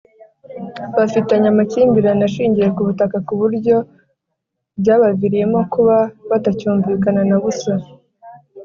bafitanye 0.95 1.47
amakimbirane 1.53 2.23
ashingiye 2.29 2.67
ku 2.75 2.81
butaka 2.87 3.17
ku 3.27 3.33
buryo 3.41 3.75
byabaviriyemo 4.79 5.59
kuba 5.73 5.97
batacyumvikana 6.29 7.21
na 7.29 7.37
busa. 7.43 7.73